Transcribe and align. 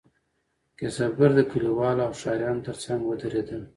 کسبګر 0.77 1.31
د 1.35 1.39
کلیوالو 1.51 2.01
او 2.07 2.13
ښاریانو 2.21 2.65
ترڅنګ 2.67 2.99
ودریدل. 3.05 3.61